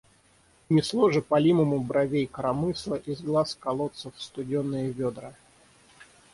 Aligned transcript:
Несло 0.71 1.11
же, 1.11 1.21
палимому, 1.21 1.79
бровей 1.79 2.25
коромысло 2.25 2.95
из 2.95 3.21
глаз 3.21 3.53
колодцев 3.53 4.13
студеные 4.17 4.91
ведра. 4.91 5.31